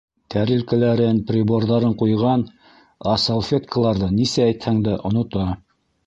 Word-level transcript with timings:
Тәрилкәләрен, 0.33 1.17
приборҙарын 1.31 1.91
ҡуйған, 1.99 2.45
ә 3.11 3.13
салфеткаларҙы, 3.25 4.09
нисә 4.21 4.47
әйтһәң 4.47 4.81
дә, 4.89 4.97
онота. 5.11 5.45